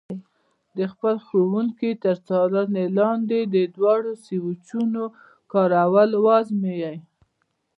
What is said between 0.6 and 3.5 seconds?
د خپل ښوونکي تر څارنې لاندې